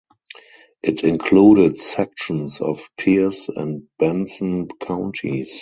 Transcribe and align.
It 0.81 1.03
included 1.03 1.77
sections 1.77 2.59
of 2.59 2.89
Pierce 2.97 3.49
and 3.49 3.83
Benson 3.99 4.67
counties. 4.67 5.49